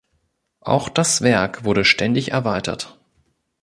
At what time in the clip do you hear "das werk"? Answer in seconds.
0.89-1.63